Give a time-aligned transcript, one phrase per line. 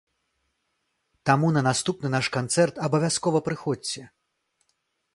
[1.31, 4.01] Таму на наступны наш канцэрт абавязкова прыходзьце!